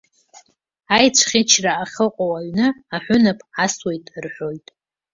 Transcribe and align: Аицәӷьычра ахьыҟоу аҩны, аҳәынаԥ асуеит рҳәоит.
Аицәӷьычра 0.95 1.71
ахьыҟоу 1.83 2.31
аҩны, 2.39 2.67
аҳәынаԥ 2.95 3.39
асуеит 3.63 4.05
рҳәоит. 4.23 4.67